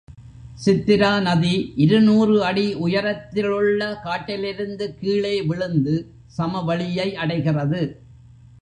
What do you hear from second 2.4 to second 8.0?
அடி உயரத்திலுள்ள காட்டிலிருந்து கீழே விழுந்து சமவெளியை அடைகிறது.